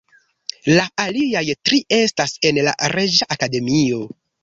La 0.71 0.85
aliaj 1.03 1.45
tri 1.69 1.81
estas 1.99 2.37
en 2.53 2.65
la 2.71 2.77
Reĝa 2.97 3.33
Akademio. 3.41 4.05